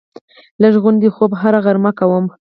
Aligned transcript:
لږ 0.61 0.73
غوندې 0.81 1.09
خوب 1.15 1.31
هره 1.41 1.59
غرمه 1.65 1.91
کومه 1.99 2.31